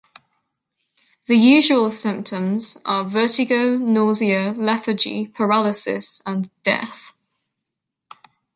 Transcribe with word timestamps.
The 1.27 1.37
usual 1.37 1.91
symptoms 1.91 2.75
are 2.85 3.03
vertigo, 3.03 3.77
nausea, 3.77 4.51
lethargy, 4.57 5.27
paralysis 5.27 6.23
and 6.25 6.49
death. 6.63 7.13